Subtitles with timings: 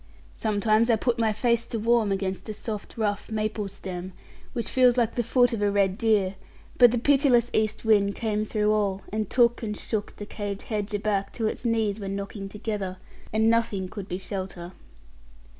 [0.33, 4.13] Sometimes I put my face to warm against the soft, rough maple stem,
[4.53, 6.37] which feels like the foot of a red deer;
[6.79, 10.91] but the pitiless east wind came through all, and took and shook the caved hedge
[10.95, 12.97] aback till its knees were knocking together,
[13.31, 14.71] and nothing could be shelter.